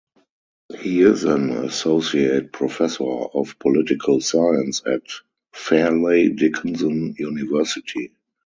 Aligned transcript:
He 0.79 1.01
is 1.01 1.25
an 1.25 1.51
associate 1.51 2.51
professor 2.53 3.03
of 3.03 3.59
political 3.59 4.19
science 4.19 4.81
at 4.83 5.03
Fairleigh 5.53 6.29
Dickinson 6.29 7.13
University. 7.19 8.11